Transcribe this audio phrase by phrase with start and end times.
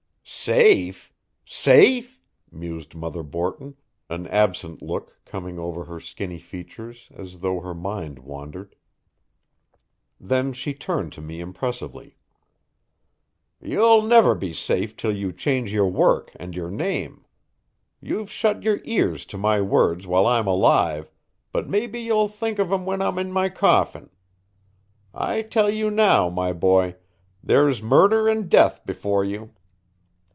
[0.33, 1.11] "Safe
[1.43, 3.75] safe?" mused Mother Borton,
[4.09, 8.77] an absent look coming over her skinny features, as though her mind wandered.
[10.21, 12.15] Then she turned to me impressively.
[13.59, 17.25] "You'll never be safe till you change your work and your name.
[17.99, 21.11] You've shut your ears to my words while I'm alive,
[21.51, 24.09] but maybe you'll think of 'em when I'm in my coffin.
[25.13, 26.95] I tell you now, my boy,
[27.43, 29.51] there's murder and death before you.